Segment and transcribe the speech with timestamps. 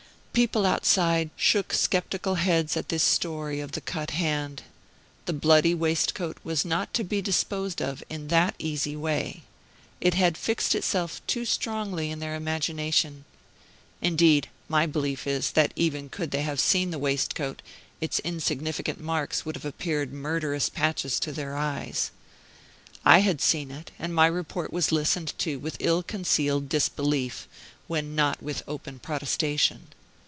[0.33, 4.63] People outside shook skeptical heads at this story of the cut hand.
[5.25, 9.43] The bloody waistcoat was not to be disposed of in that easy way.
[9.99, 13.25] It had fixed itself too strongly in their imagination.
[14.01, 17.61] Indeed, my belief is that even could they have seen the waistcoat,
[17.99, 22.09] its insignificant marks would have appeared murderous patches to their eyes.
[23.03, 27.49] I had seen it, and my report was listened to with ill concealed disbelief,
[27.87, 29.87] when not with open protestation.